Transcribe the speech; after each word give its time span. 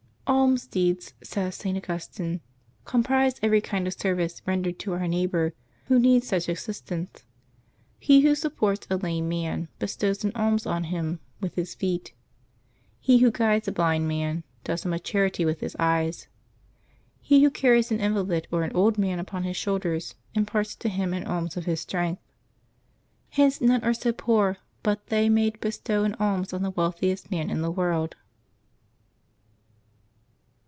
—"Alms 0.41 0.65
deeds," 0.65 1.13
says 1.21 1.55
St. 1.55 1.75
Augustine, 1.77 2.39
"com 2.85 3.03
prise 3.03 3.35
every 3.43 3.59
kind 3.59 3.85
of 3.85 3.93
service 3.93 4.41
rendered 4.45 4.79
to 4.79 4.93
our 4.93 5.05
neighbor 5.07 5.53
who 5.87 5.99
needs 5.99 6.25
surh 6.29 6.47
assistaxice. 6.53 7.25
He 7.99 8.21
who 8.21 8.33
supports 8.33 8.87
a 8.89 8.95
lame 8.95 9.27
man 9.27 9.67
bestows 9.77 10.23
an 10.23 10.31
alms 10.33 10.65
on 10.65 10.85
him 10.85 11.19
with 11.41 11.55
his 11.55 11.75
feet; 11.75 12.13
he 13.01 13.17
who 13.17 13.29
guides 13.29 13.67
a 13.67 13.73
blind 13.73 14.07
man 14.07 14.45
does 14.63 14.85
him 14.85 14.93
a 14.93 14.99
charity 14.99 15.43
with 15.43 15.59
his 15.59 15.75
eyes; 15.77 16.29
he 17.19 17.43
who 17.43 17.49
car 17.51 17.71
ries 17.71 17.91
an 17.91 17.99
invalid 17.99 18.47
or 18.53 18.63
an 18.63 18.73
old 18.73 18.97
man 18.97 19.19
upon 19.19 19.43
his 19.43 19.57
shoulders 19.57 20.15
imparts 20.33 20.75
to 20.77 20.87
him 20.87 21.13
an 21.13 21.25
alms 21.27 21.57
of 21.57 21.65
his 21.65 21.81
strength. 21.81 22.21
Hence 23.31 23.59
none 23.59 23.83
are 23.83 23.93
so 23.93 24.13
poor 24.13 24.57
but 24.81 25.07
they 25.07 25.27
may 25.27 25.49
bestow 25.49 26.05
an 26.05 26.15
alms 26.21 26.53
on 26.53 26.61
the 26.63 26.71
wealthiest 26.71 27.29
man 27.31 27.49
in 27.49 27.61
the 27.61 27.71
world." 27.71 28.15